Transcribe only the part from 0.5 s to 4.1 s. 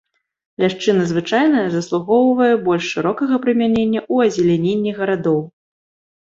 Ляшчына звычайная заслугоўвае больш шырокага прымянення